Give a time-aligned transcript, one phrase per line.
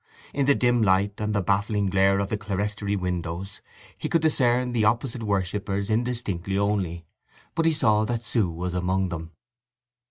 [0.33, 3.61] In the dim light and the baffling glare of the clerestory windows
[3.95, 7.05] he could discern the opposite worshippers indistinctly only,
[7.53, 9.29] but he saw that Sue was among them.